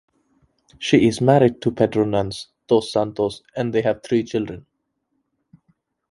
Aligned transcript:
She 0.79 1.07
is 1.07 1.21
married 1.21 1.61
to 1.61 1.69
Pedro 1.71 2.05
Nunes 2.05 2.47
dos 2.65 2.91
Santos 2.91 3.43
and 3.55 3.71
they 3.71 3.83
have 3.83 4.01
three 4.01 4.23
children. 4.23 4.65